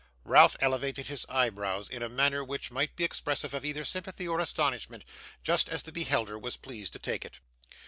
[0.23, 4.39] Ralph elevated his eyebrows in a manner which might be expressive of either sympathy or
[4.39, 5.03] astonishment
[5.43, 7.39] just as the beholder was pleased to take it.